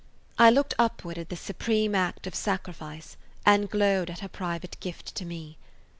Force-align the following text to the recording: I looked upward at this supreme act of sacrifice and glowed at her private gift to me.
I 0.39 0.49
looked 0.49 0.73
upward 0.79 1.19
at 1.19 1.29
this 1.29 1.41
supreme 1.41 1.93
act 1.93 2.25
of 2.25 2.33
sacrifice 2.33 3.17
and 3.45 3.69
glowed 3.69 4.09
at 4.09 4.21
her 4.21 4.27
private 4.29 4.77
gift 4.79 5.13
to 5.17 5.25
me. 5.25 5.59